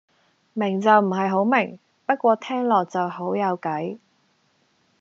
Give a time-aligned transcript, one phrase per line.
[0.53, 3.99] 明就唔係好明，不過聽落就好有計